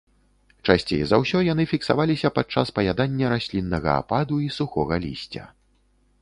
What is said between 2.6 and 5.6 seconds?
паядання расліннага ападу і сухога лісця.